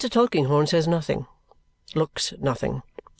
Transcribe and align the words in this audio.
Tulkinghorn 0.09 0.65
says 0.65 0.87
nothing, 0.87 1.27
looks 1.93 2.33
nothing. 2.39 2.81